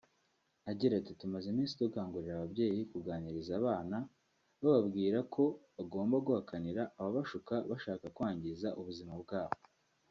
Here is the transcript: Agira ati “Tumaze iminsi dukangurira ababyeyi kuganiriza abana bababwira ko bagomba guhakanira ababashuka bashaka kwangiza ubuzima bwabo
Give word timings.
Agira 0.71 0.93
ati 0.97 1.13
“Tumaze 1.19 1.45
iminsi 1.49 1.79
dukangurira 1.81 2.33
ababyeyi 2.37 2.81
kuganiriza 2.91 3.51
abana 3.61 3.97
bababwira 4.63 5.19
ko 5.33 5.43
bagomba 5.77 6.15
guhakanira 6.25 6.81
ababashuka 6.99 7.55
bashaka 7.69 8.05
kwangiza 8.15 8.69
ubuzima 8.79 9.13
bwabo 9.23 9.57